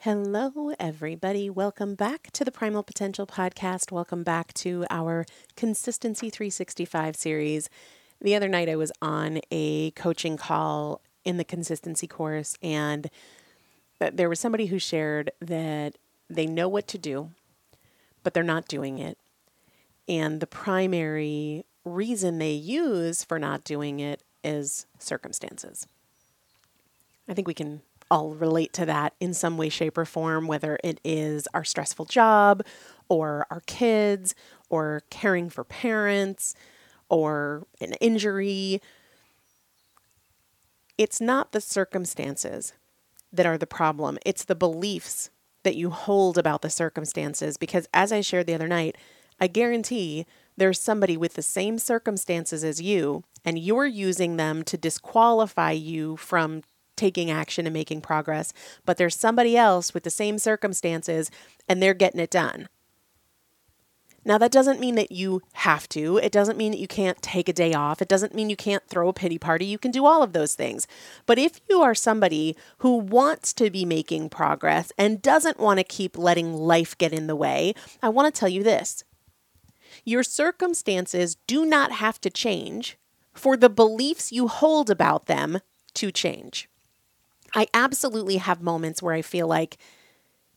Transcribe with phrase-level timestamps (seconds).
[0.00, 1.50] Hello, everybody.
[1.50, 3.90] Welcome back to the Primal Potential Podcast.
[3.90, 5.26] Welcome back to our
[5.56, 7.68] Consistency 365 series.
[8.20, 13.10] The other night, I was on a coaching call in the consistency course, and
[13.98, 15.96] there was somebody who shared that
[16.30, 17.30] they know what to do,
[18.22, 19.18] but they're not doing it.
[20.08, 25.88] And the primary reason they use for not doing it is circumstances.
[27.28, 27.80] I think we can
[28.10, 32.04] all relate to that in some way, shape, or form, whether it is our stressful
[32.04, 32.62] job
[33.08, 34.34] or our kids
[34.68, 36.54] or caring for parents
[37.08, 38.80] or an injury.
[40.98, 42.72] It's not the circumstances
[43.32, 45.30] that are the problem, it's the beliefs
[45.62, 47.56] that you hold about the circumstances.
[47.56, 48.96] Because as I shared the other night,
[49.40, 50.26] I guarantee
[50.56, 56.16] there's somebody with the same circumstances as you, and you're using them to disqualify you
[56.16, 56.62] from
[56.96, 58.52] taking action and making progress.
[58.84, 61.30] But there's somebody else with the same circumstances,
[61.68, 62.68] and they're getting it done.
[64.26, 66.16] Now, that doesn't mean that you have to.
[66.16, 68.02] It doesn't mean that you can't take a day off.
[68.02, 69.66] It doesn't mean you can't throw a pity party.
[69.66, 70.88] You can do all of those things.
[71.26, 75.84] But if you are somebody who wants to be making progress and doesn't want to
[75.84, 77.72] keep letting life get in the way,
[78.02, 79.04] I want to tell you this
[80.04, 82.98] your circumstances do not have to change
[83.32, 85.60] for the beliefs you hold about them
[85.94, 86.68] to change.
[87.56, 89.78] I absolutely have moments where I feel like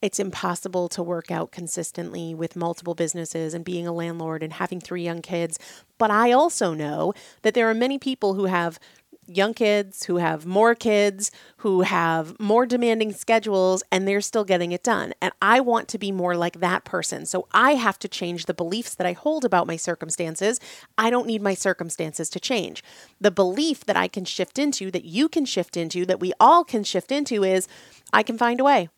[0.00, 4.80] it's impossible to work out consistently with multiple businesses and being a landlord and having
[4.80, 5.58] three young kids.
[5.98, 7.12] But I also know
[7.42, 8.78] that there are many people who have
[9.26, 14.72] young kids, who have more kids, who have more demanding schedules, and they're still getting
[14.72, 15.14] it done.
[15.20, 17.26] And I want to be more like that person.
[17.26, 20.60] So I have to change the beliefs that I hold about my circumstances.
[20.98, 22.82] I don't need my circumstances to change.
[23.20, 26.64] The belief that I can shift into, that you can shift into, that we all
[26.64, 27.68] can shift into is
[28.12, 28.88] I can find a way.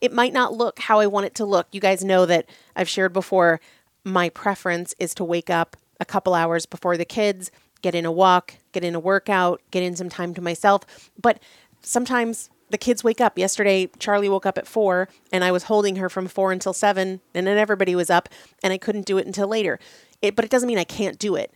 [0.00, 1.68] It might not look how I want it to look.
[1.72, 3.60] You guys know that I've shared before
[4.04, 7.50] my preference is to wake up a couple hours before the kids,
[7.84, 11.10] get in a walk, get in a workout, get in some time to myself.
[11.20, 11.38] But
[11.82, 13.38] sometimes the kids wake up.
[13.38, 17.20] Yesterday, Charlie woke up at four, and I was holding her from four until seven,
[17.34, 18.30] and then everybody was up,
[18.62, 19.78] and I couldn't do it until later.
[20.22, 21.52] It, but it doesn't mean I can't do it.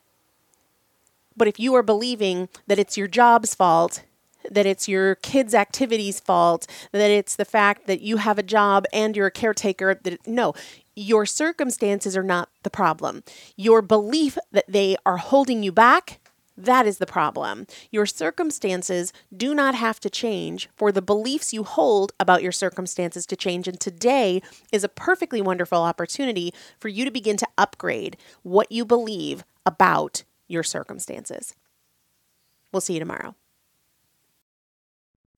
[1.34, 4.04] But if you are believing that it's your job's fault
[4.50, 8.86] that it's your kids' activities' fault, that it's the fact that you have a job
[8.92, 10.00] and you're a caretaker.
[10.02, 10.54] That no,
[10.98, 13.22] your circumstances are not the problem.
[13.56, 16.18] Your belief that they are holding you back.
[16.56, 17.68] That is the problem.
[17.92, 23.26] Your circumstances do not have to change for the beliefs you hold about your circumstances
[23.26, 23.68] to change.
[23.68, 24.42] And today
[24.72, 30.24] is a perfectly wonderful opportunity for you to begin to upgrade what you believe about
[30.48, 31.54] your circumstances.
[32.72, 33.36] We'll see you tomorrow.